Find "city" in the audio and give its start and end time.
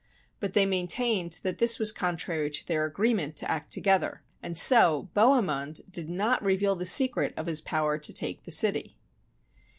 8.49-8.95